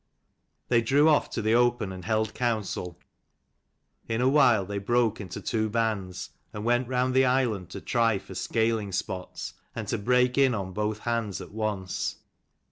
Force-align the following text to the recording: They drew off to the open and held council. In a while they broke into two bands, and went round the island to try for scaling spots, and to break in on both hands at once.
They 0.69 0.81
drew 0.81 1.07
off 1.09 1.29
to 1.29 1.43
the 1.43 1.53
open 1.53 1.91
and 1.91 2.03
held 2.03 2.33
council. 2.33 2.99
In 4.07 4.19
a 4.19 4.27
while 4.27 4.65
they 4.65 4.79
broke 4.79 5.21
into 5.21 5.39
two 5.41 5.69
bands, 5.69 6.31
and 6.51 6.65
went 6.65 6.87
round 6.87 7.13
the 7.13 7.25
island 7.25 7.69
to 7.69 7.81
try 7.81 8.17
for 8.17 8.33
scaling 8.33 8.93
spots, 8.93 9.53
and 9.75 9.87
to 9.89 9.99
break 9.99 10.39
in 10.39 10.55
on 10.55 10.73
both 10.73 10.97
hands 11.01 11.39
at 11.39 11.51
once. 11.51 12.15